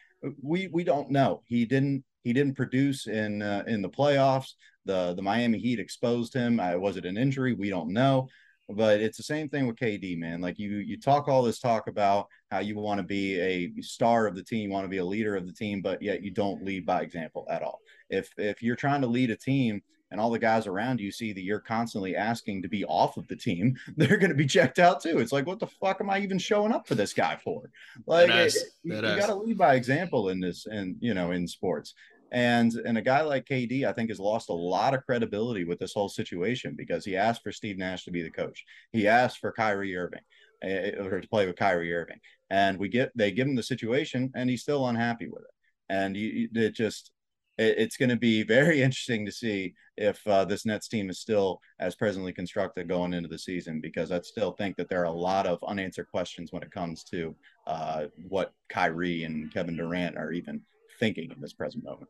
[0.43, 1.43] We we don't know.
[1.47, 4.53] He didn't he didn't produce in uh, in the playoffs.
[4.85, 6.61] The the Miami Heat exposed him.
[6.61, 7.55] Uh, was it an injury?
[7.55, 8.29] We don't know.
[8.69, 10.43] But it's the same thing with KD, man.
[10.43, 14.27] Like you, you talk all this talk about how you want to be a star
[14.27, 16.31] of the team, you want to be a leader of the team, but yet you
[16.31, 17.81] don't lead by example at all.
[18.11, 21.33] If if you're trying to lead a team and all the guys around you see
[21.33, 24.79] that you're constantly asking to be off of the team, they're going to be checked
[24.79, 25.19] out too.
[25.19, 27.71] It's like, what the fuck am I even showing up for this guy for?
[28.07, 31.49] Like, it, you, you got to lead by example in this, and you know, in
[31.49, 31.95] sports.
[32.31, 35.79] And and a guy like KD, I think, has lost a lot of credibility with
[35.79, 38.65] this whole situation because he asked for Steve Nash to be the coach.
[38.93, 40.21] He asked for Kyrie Irving
[40.63, 42.21] uh, or to play with Kyrie Irving,
[42.51, 45.51] and we get they give him the situation, and he's still unhappy with it.
[45.89, 47.13] And you, it just
[47.57, 51.21] it, it's going to be very interesting to see if uh, this Nets team is
[51.21, 55.05] still as presently constructed going into the season because I still think that there are
[55.05, 57.35] a lot of unanswered questions when it comes to
[57.67, 60.61] uh, what Kyrie and Kevin Durant are even
[60.99, 62.09] thinking in this present moment.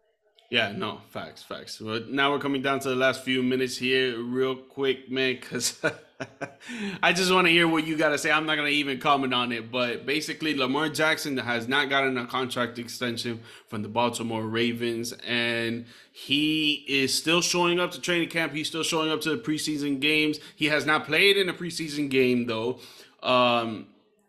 [0.50, 1.76] Yeah, no, facts, facts.
[1.78, 5.78] But now we're coming down to the last few minutes here, real quick, man, because
[7.02, 8.30] I just want to hear what you got to say.
[8.30, 12.16] I'm not going to even comment on it, but basically, Lamar Jackson has not gotten
[12.16, 18.30] a contract extension from the Baltimore Ravens, and he is still showing up to training
[18.30, 18.54] camp.
[18.54, 20.38] He's still showing up to the preseason games.
[20.56, 22.80] He has not played in a preseason game, though.
[23.22, 23.88] Um,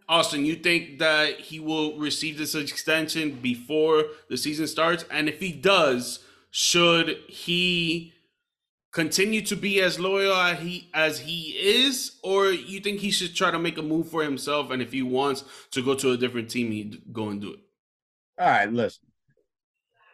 [0.10, 5.06] Austin, you think that he will receive this extension before the season starts?
[5.12, 8.14] And if he does, should he
[8.92, 13.36] continue to be as loyal as he as he is, or you think he should
[13.36, 14.72] try to make a move for himself?
[14.72, 17.60] And if he wants to go to a different team, he go and do it.
[18.40, 19.06] All right, listen.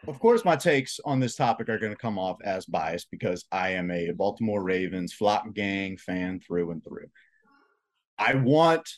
[0.06, 3.46] Of course, my takes on this topic are going to come off as biased because
[3.50, 7.06] I am a Baltimore Ravens flock gang fan through and through.
[8.18, 8.88] I want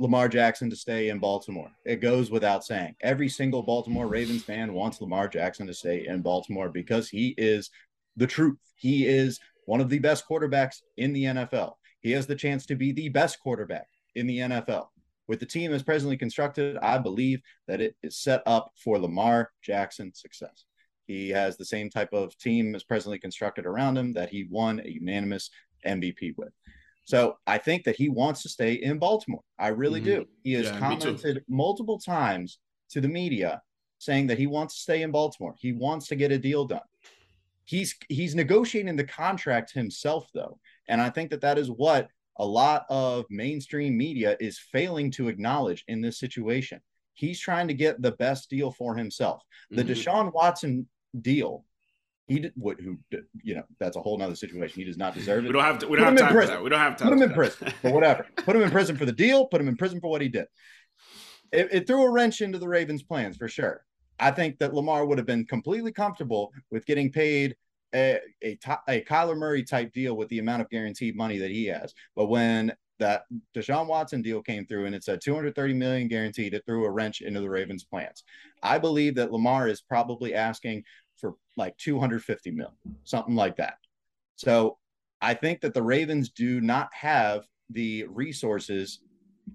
[0.00, 1.70] Lamar Jackson to stay in Baltimore.
[1.84, 2.96] It goes without saying.
[3.02, 7.68] Every single Baltimore Ravens fan wants Lamar Jackson to stay in Baltimore because he is
[8.16, 8.56] the truth.
[8.76, 11.74] He is one of the best quarterbacks in the NFL.
[12.00, 14.86] He has the chance to be the best quarterback in the NFL.
[15.28, 19.50] With the team as presently constructed, I believe that it is set up for Lamar
[19.60, 20.64] Jackson success.
[21.08, 24.80] He has the same type of team as presently constructed around him that he won
[24.80, 25.50] a unanimous
[25.86, 26.54] MVP with.
[27.10, 29.42] So I think that he wants to stay in Baltimore.
[29.58, 30.20] I really mm-hmm.
[30.22, 30.26] do.
[30.44, 33.60] He has yeah, commented multiple times to the media
[33.98, 35.56] saying that he wants to stay in Baltimore.
[35.58, 36.80] He wants to get a deal done.
[37.64, 42.08] He's he's negotiating the contract himself though, and I think that that is what
[42.38, 46.80] a lot of mainstream media is failing to acknowledge in this situation.
[47.14, 49.42] He's trying to get the best deal for himself.
[49.70, 49.92] The mm-hmm.
[49.92, 50.88] Deshaun Watson
[51.20, 51.64] deal
[52.30, 52.96] he did what who
[53.42, 54.80] you know that's a whole nother situation.
[54.80, 55.48] He does not deserve it.
[55.48, 55.88] We don't have to.
[55.88, 56.62] We don't put have time for that.
[56.62, 57.08] We don't have time.
[57.08, 58.26] Put him in prison for whatever.
[58.36, 59.46] put him in prison for the deal.
[59.46, 60.46] Put him in prison for what he did.
[61.50, 63.84] It, it threw a wrench into the Ravens' plans for sure.
[64.20, 67.56] I think that Lamar would have been completely comfortable with getting paid
[67.92, 68.56] a, a,
[68.86, 71.92] a Kyler Murray type deal with the amount of guaranteed money that he has.
[72.14, 73.24] But when that
[73.56, 77.22] Deshaun Watson deal came through and it said 230 million guaranteed, it threw a wrench
[77.22, 78.22] into the Ravens' plans.
[78.62, 80.84] I believe that Lamar is probably asking
[81.20, 82.72] for like 250 mil,
[83.04, 83.74] something like that.
[84.36, 84.78] So
[85.20, 89.00] I think that the Ravens do not have the resources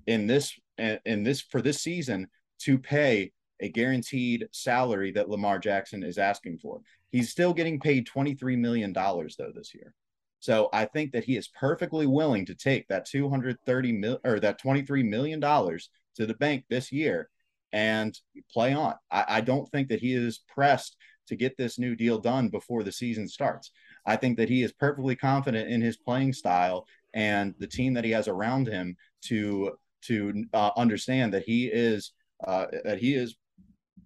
[0.08, 2.28] in this in this for this season
[2.60, 6.82] to pay a guaranteed salary that Lamar Jackson is asking for.
[7.12, 9.94] He's still getting paid 23 million dollars though this year.
[10.40, 14.60] So I think that he is perfectly willing to take that 230 mil or that
[14.60, 17.30] 23 million dollars to the bank this year
[17.72, 18.18] and
[18.52, 18.96] play on.
[19.10, 20.98] I, I don't think that he is pressed
[21.28, 23.72] to get this new deal done before the season starts.
[24.06, 28.04] I think that he is perfectly confident in his playing style and the team that
[28.04, 32.12] he has around him to to uh, understand that he is
[32.46, 33.36] uh, that he is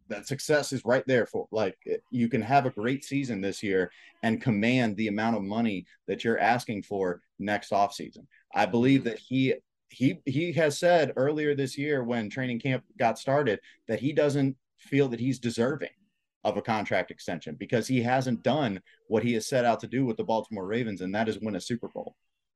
[0.07, 1.77] that success is right there for like
[2.09, 3.91] you can have a great season this year
[4.23, 8.25] and command the amount of money that you're asking for next offseason.
[8.53, 9.55] I believe that he
[9.89, 14.55] he he has said earlier this year when training camp got started that he doesn't
[14.77, 15.89] feel that he's deserving
[16.43, 20.05] of a contract extension because he hasn't done what he has set out to do
[20.05, 22.15] with the Baltimore Ravens, and that is win a Super Bowl.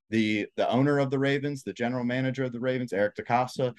[0.10, 3.74] The the owner of the Ravens, the general manager of the Ravens, Eric DeCosta,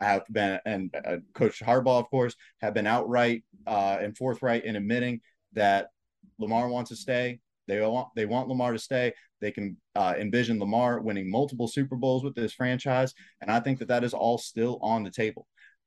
[0.00, 4.76] have been and uh, Coach Harbaugh, of course, have been outright uh, and forthright in
[4.76, 5.20] admitting
[5.52, 5.88] that
[6.38, 7.40] Lamar wants to stay.
[7.66, 9.12] They want they want Lamar to stay.
[9.40, 13.78] They can uh, envision Lamar winning multiple Super Bowls with this franchise, and I think
[13.78, 15.46] that that is all still on the table.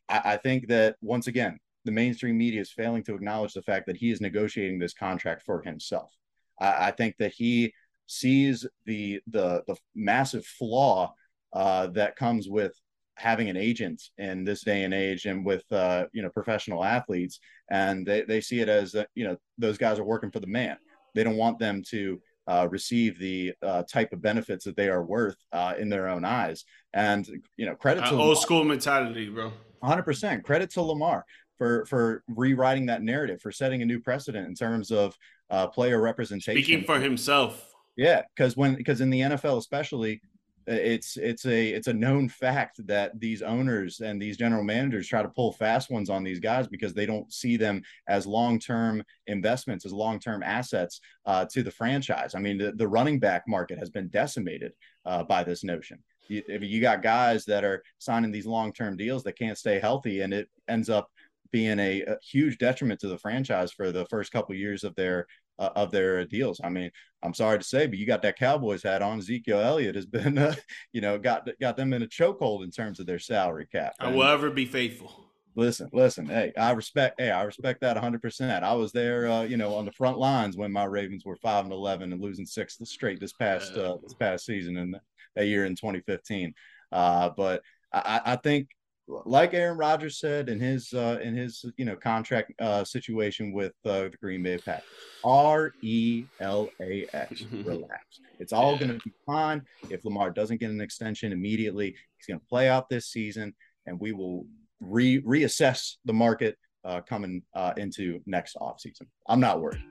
[0.09, 3.87] I, I think that once again, the mainstream media is failing to acknowledge the fact
[3.87, 6.11] that he is negotiating this contract for himself.
[6.59, 7.73] I, I think that he
[8.05, 11.13] sees the the the massive flaw
[11.53, 12.73] uh, that comes with
[13.15, 17.39] having an agent in this day and age and with uh, you know professional athletes
[17.71, 20.47] and they, they see it as uh, you know those guys are working for the
[20.47, 20.77] man
[21.15, 25.03] they don't want them to uh, receive the uh, type of benefits that they are
[25.03, 26.63] worth uh, in their own eyes.
[26.93, 27.27] And
[27.57, 29.51] you know, credit to old school mentality, bro.
[29.79, 31.23] 100 percent credit to Lamar
[31.57, 35.17] for for rewriting that narrative, for setting a new precedent in terms of
[35.49, 36.63] uh, player representation.
[36.63, 37.73] Speaking for himself.
[37.95, 40.21] Yeah, because when because in the NFL especially,
[40.67, 45.21] it's it's a it's a known fact that these owners and these general managers try
[45.21, 49.85] to pull fast ones on these guys because they don't see them as long-term investments
[49.85, 53.89] as long-term assets uh, to the franchise i mean the, the running back market has
[53.89, 54.73] been decimated
[55.05, 55.97] uh, by this notion
[56.27, 60.33] you, you got guys that are signing these long-term deals that can't stay healthy and
[60.33, 61.09] it ends up
[61.51, 64.95] being a, a huge detriment to the franchise for the first couple of years of
[64.95, 65.27] their
[65.59, 66.61] uh, of their deals.
[66.63, 66.91] I mean,
[67.23, 69.17] I'm sorry to say, but you got that Cowboys hat on.
[69.19, 70.55] Ezekiel Elliott has been, uh,
[70.93, 73.93] you know, got got them in a chokehold in terms of their salary cap.
[73.99, 75.23] I will ever be faithful.
[75.55, 76.27] Listen, listen.
[76.27, 77.19] Hey, I respect.
[77.19, 78.21] Hey, I respect that 100.
[78.21, 81.35] percent I was there, uh, you know, on the front lines when my Ravens were
[81.37, 84.95] five and 11 and losing six straight this past uh, this past season and
[85.35, 86.53] that year in 2015.
[86.91, 88.69] Uh, but I, I think
[89.07, 93.73] like Aaron Rodgers said in his uh, in his you know contract uh, situation with
[93.85, 94.83] uh, the Green Bay Packers,
[95.23, 98.19] R E L A X, relax.
[98.39, 98.79] It's all yeah.
[98.79, 99.63] going to be fine.
[99.89, 103.55] If Lamar doesn't get an extension immediately, he's going to play out this season,
[103.85, 104.45] and we will
[104.79, 109.07] re reassess the market uh, coming uh, into next offseason.
[109.27, 109.83] I'm not worried.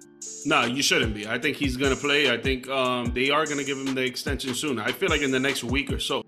[0.44, 1.26] No, you shouldn't be.
[1.26, 2.30] I think he's going to play.
[2.30, 4.78] I think um, they are going to give him the extension soon.
[4.78, 6.22] I feel like in the next week or so.